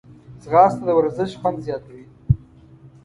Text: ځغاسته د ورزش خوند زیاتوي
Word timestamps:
ځغاسته 0.43 0.83
د 0.87 0.89
ورزش 0.99 1.31
خوند 1.39 1.57
زیاتوي 1.65 2.05